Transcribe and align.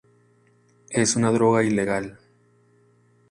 Es 0.89 1.15
una 1.15 1.29
droga 1.31 1.61
ilegal. 1.61 2.17